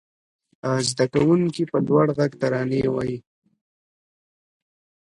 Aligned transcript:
زده 0.89 1.05
کوونکي 1.13 1.63
په 1.71 1.77
لوړ 1.87 2.05
غږ 2.17 2.31
ترانې 2.41 2.81
وايي. 2.93 3.17